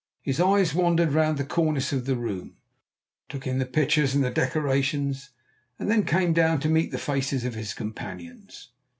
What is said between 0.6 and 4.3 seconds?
wandered round the cornice of the room, took in the pictures